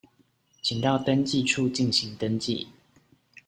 [0.63, 2.69] 請到登記處進行登記